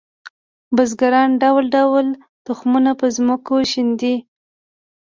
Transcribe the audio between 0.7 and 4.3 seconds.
بزګران ډول ډول تخمونه په ځمکو شیندي